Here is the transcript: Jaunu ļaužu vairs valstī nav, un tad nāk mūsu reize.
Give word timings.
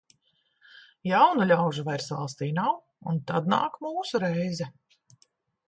Jaunu 1.09 1.45
ļaužu 1.51 1.83
vairs 1.91 2.09
valstī 2.15 2.49
nav, 2.61 2.81
un 3.13 3.21
tad 3.33 3.53
nāk 3.55 3.79
mūsu 3.87 4.25
reize. 4.27 4.73